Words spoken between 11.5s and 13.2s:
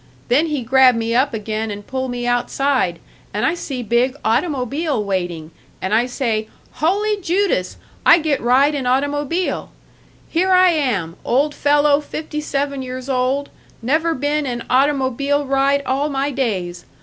fellow fifty seven years